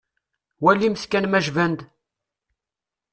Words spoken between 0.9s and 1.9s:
kan ma jban-d.